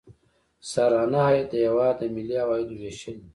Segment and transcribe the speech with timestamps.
[0.71, 3.29] سرانه عاید د هیواد د ملي عوایدو ویشل دي.